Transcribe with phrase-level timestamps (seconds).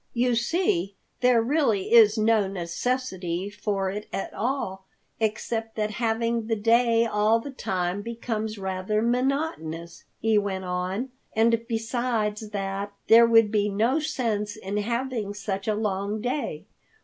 [0.15, 4.87] "You see there really is no necessity for it at all,
[5.19, 11.09] except that having the day all the time becomes rather monotonous," he went on.
[11.35, 16.65] "And besides that, there would be no sense in having such a long day.